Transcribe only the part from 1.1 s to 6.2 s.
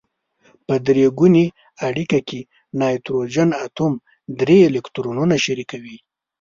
ګونې اړیکه کې نایتروجن اتوم درې الکترونونه شریکوي.